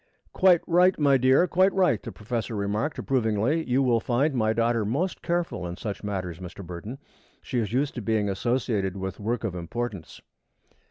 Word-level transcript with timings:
"Quite 0.33 0.61
right, 0.65 0.97
my 0.97 1.17
dear 1.17 1.45
quite 1.45 1.71
right," 1.73 2.01
the 2.01 2.11
professor 2.11 2.55
remarked, 2.55 2.97
approvingly. 2.97 3.63
"You 3.69 3.83
will 3.83 3.99
find 3.99 4.33
my 4.33 4.51
daughter 4.51 4.83
most 4.83 5.21
careful 5.21 5.67
in 5.67 5.77
such 5.77 6.03
matters, 6.03 6.39
Mr. 6.39 6.65
Burton. 6.65 6.97
She 7.43 7.59
is 7.59 7.71
used 7.71 7.93
to 7.93 8.01
being 8.01 8.27
associated 8.27 8.97
with 8.97 9.19
work 9.19 9.43
of 9.43 9.53
importance." 9.53 10.19